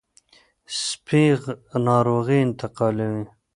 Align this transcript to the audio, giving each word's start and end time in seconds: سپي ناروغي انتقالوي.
سپي 0.83 1.23
ناروغي 1.85 2.39
انتقالوي. 2.47 3.23